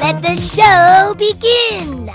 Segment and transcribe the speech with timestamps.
[0.00, 2.10] Let the show begin.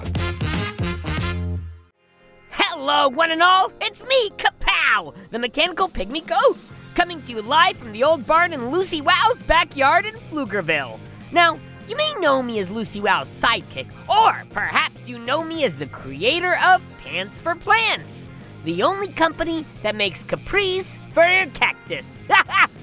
[2.52, 3.73] Hello, one and all.
[3.81, 6.59] It's me, Kapow, the mechanical pygmy goat,
[6.94, 10.99] coming to you live from the old barn in Lucy Wow's backyard in Pflugerville.
[11.31, 15.77] Now, you may know me as Lucy Wow's sidekick, or perhaps you know me as
[15.77, 18.30] the creator of Pants for Plants,
[18.66, 22.16] the only company that makes capris for your cactus.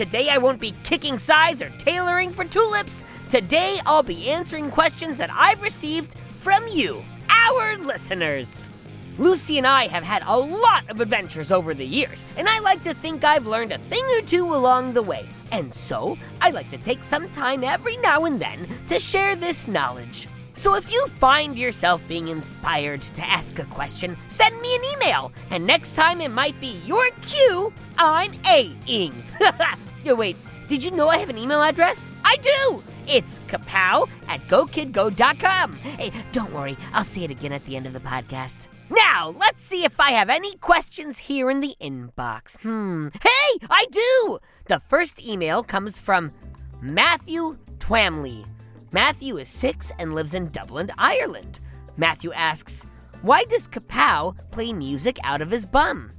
[0.00, 3.04] today I won't be kicking sides or tailoring for tulips.
[3.30, 8.70] Today I'll be answering questions that I've received from you, our listeners.
[9.18, 12.82] Lucy and I have had a lot of adventures over the years, and I like
[12.84, 15.26] to think I've learned a thing or two along the way.
[15.52, 19.68] And so, I like to take some time every now and then to share this
[19.68, 20.28] knowledge.
[20.54, 25.30] So if you find yourself being inspired to ask a question, send me an email,
[25.50, 29.12] and next time it might be your cue, I'm A-ing.
[30.04, 30.36] Yo, wait,
[30.68, 32.12] did you know I have an email address?
[32.24, 32.82] I do!
[33.06, 35.72] It's kapow at gokidgo.com.
[35.74, 38.68] Hey, don't worry, I'll say it again at the end of the podcast.
[38.88, 42.58] Now, let's see if I have any questions here in the inbox.
[42.62, 43.08] Hmm.
[43.22, 44.38] Hey, I do!
[44.66, 46.32] The first email comes from
[46.80, 48.46] Matthew Twamley.
[48.92, 51.60] Matthew is six and lives in Dublin, Ireland.
[51.96, 52.86] Matthew asks,
[53.22, 56.12] Why does Kapow play music out of his bum?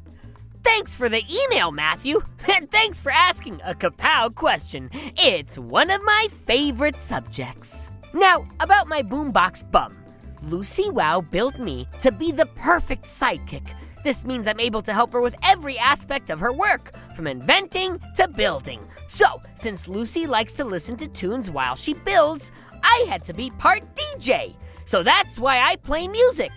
[0.73, 2.21] Thanks for the email, Matthew.
[2.55, 4.89] And thanks for asking a kapow question.
[4.93, 7.91] It's one of my favorite subjects.
[8.13, 9.97] Now, about my boombox bum.
[10.43, 13.67] Lucy Wow built me to be the perfect sidekick.
[14.03, 17.99] This means I'm able to help her with every aspect of her work, from inventing
[18.15, 18.81] to building.
[19.07, 22.51] So, since Lucy likes to listen to tunes while she builds,
[22.81, 24.55] I had to be part DJ.
[24.85, 26.51] So that's why I play music.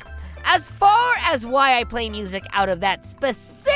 [0.44, 3.73] As far as why I play music out of that specific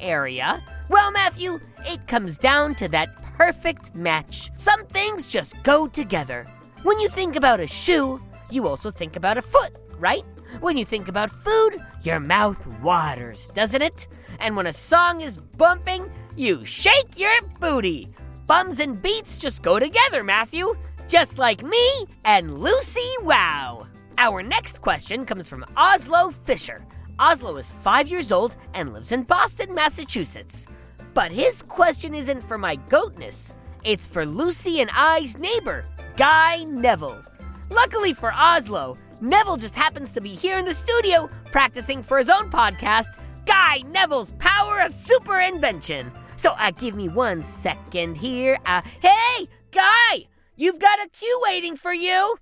[0.00, 4.50] area, well, Matthew, it comes down to that perfect match.
[4.54, 6.46] Some things just go together.
[6.82, 8.20] When you think about a shoe,
[8.50, 10.24] you also think about a foot, right?
[10.60, 14.06] When you think about food, your mouth waters, doesn't it?
[14.38, 18.08] And when a song is bumping, you shake your booty.
[18.46, 20.74] Bums and beats just go together, Matthew.
[21.08, 23.86] Just like me and Lucy Wow.
[24.18, 26.86] Our next question comes from Oslo Fisher.
[27.18, 30.66] Oslo is five years old and lives in Boston, Massachusetts.
[31.14, 33.54] But his question isn't for my goatness,
[33.84, 35.84] it's for Lucy and I's neighbor,
[36.16, 37.22] Guy Neville.
[37.70, 42.28] Luckily for Oslo, Neville just happens to be here in the studio practicing for his
[42.28, 46.12] own podcast, Guy Neville's Power of Super Invention.
[46.36, 48.58] So uh, give me one second here.
[48.66, 50.26] Uh, hey, Guy,
[50.56, 52.36] you've got a cue waiting for you.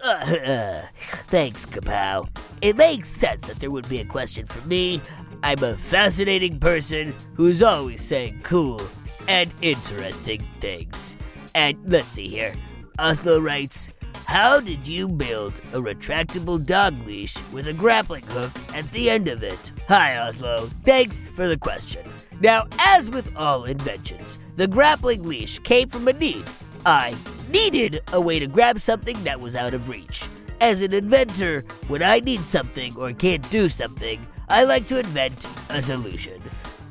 [0.00, 0.82] Uh,
[1.28, 2.28] thanks, Kapow.
[2.60, 5.00] It makes sense that there would be a question for me.
[5.44, 8.80] I'm a fascinating person who's always saying cool
[9.28, 11.16] and interesting things.
[11.54, 12.52] And let's see here.
[12.98, 13.90] Oslo writes,
[14.24, 19.28] How did you build a retractable dog leash with a grappling hook at the end
[19.28, 19.70] of it?
[19.86, 20.68] Hi, Oslo.
[20.82, 22.04] Thanks for the question.
[22.40, 26.44] Now, as with all inventions, the grappling leash came from a need.
[26.84, 27.14] I
[27.50, 30.26] needed a way to grab something that was out of reach.
[30.60, 35.46] As an inventor, when I need something or can't do something, I like to invent
[35.70, 36.40] a solution.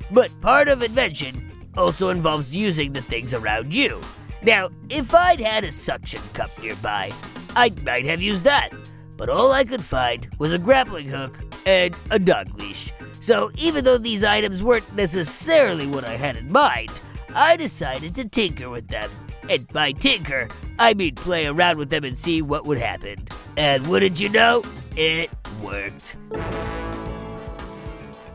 [0.09, 3.99] But part of invention also involves using the things around you.
[4.41, 7.11] Now, if I'd had a suction cup nearby,
[7.57, 8.69] I might have used that.
[9.17, 12.93] But all I could find was a grappling hook and a dog leash.
[13.19, 16.91] So even though these items weren't necessarily what I had in mind,
[17.35, 19.09] I decided to tinker with them.
[19.49, 20.47] And by tinker,
[20.79, 23.27] I mean play around with them and see what would happen.
[23.55, 24.63] And wouldn't you know,
[24.95, 25.29] it
[25.61, 26.17] worked.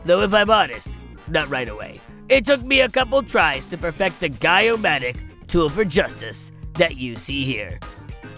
[0.05, 0.89] Though if I'm honest,
[1.27, 1.99] not right away.
[2.29, 7.15] It took me a couple tries to perfect the Guy-O-Matic tool for justice that you
[7.15, 7.79] see here.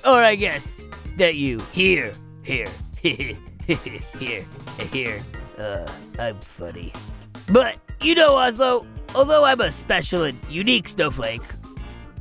[0.06, 2.12] Or I guess that you hear
[2.44, 2.68] here.
[2.98, 3.38] here.
[4.92, 5.24] Here.
[5.58, 5.90] Uh,
[6.20, 6.92] I'm funny.
[7.48, 11.42] But, you know, Oslo, although I'm a special and unique snowflake,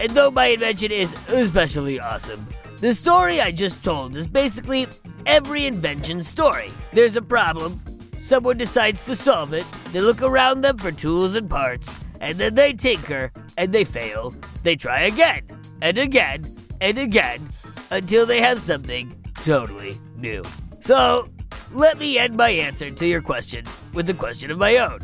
[0.00, 2.46] and though my invention is especially awesome,
[2.78, 4.86] the story I just told is basically
[5.26, 6.70] every invention story.
[6.92, 7.80] There's a problem,
[8.18, 12.54] someone decides to solve it, they look around them for tools and parts, and then
[12.54, 14.34] they tinker, and they fail.
[14.62, 15.42] They try again,
[15.82, 16.44] and again,
[16.80, 17.48] and again,
[17.90, 20.42] until they have something totally new.
[20.80, 21.28] So,
[21.72, 25.00] let me end my answer to your question with a question of my own.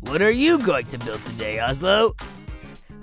[0.00, 2.14] What are you going to build today, Oslo?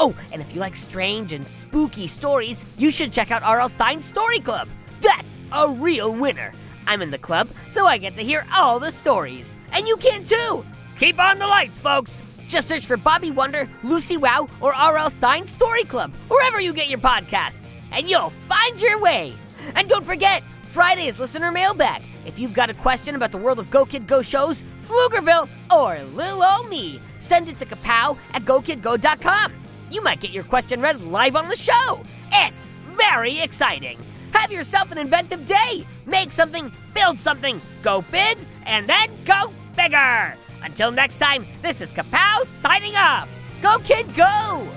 [0.00, 3.68] Oh, and if you like strange and spooky stories, you should check out R.L.
[3.68, 4.68] Stine's Story Club.
[5.00, 6.52] That's a real winner.
[6.86, 9.58] I'm in the club, so I get to hear all the stories.
[9.72, 10.64] And you can too.
[10.96, 12.22] Keep on the lights, folks.
[12.48, 15.10] Just search for Bobby Wonder, Lucy Wow, or R.L.
[15.10, 19.34] Stine's Story Club, wherever you get your podcasts, and you'll find your way.
[19.74, 22.02] And don't forget, Friday is listener mailbag.
[22.24, 25.98] If you've got a question about the world of Go Kid Go shows, Pflugerville, or
[26.14, 29.52] Lil Ol' Me, send it to kapow at gokidgo.com.
[29.90, 32.02] You might get your question read live on the show.
[32.32, 33.98] It's very exciting.
[34.32, 35.86] Have yourself an inventive day.
[36.06, 38.36] Make something, build something, go big,
[38.66, 40.34] and then go bigger.
[40.62, 43.28] Until next time, this is Kapow signing off.
[43.62, 44.68] Go, kid, go!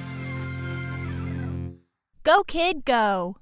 [2.24, 3.41] Go, kid, go!